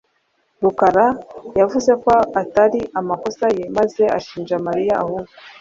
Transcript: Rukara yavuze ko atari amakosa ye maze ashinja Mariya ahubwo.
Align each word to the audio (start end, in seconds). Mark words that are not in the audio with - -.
Rukara 0.63 1.05
yavuze 1.59 1.91
ko 2.03 2.11
atari 2.41 2.79
amakosa 2.99 3.45
ye 3.57 3.65
maze 3.77 4.03
ashinja 4.17 4.55
Mariya 4.67 4.93
ahubwo. 5.03 5.31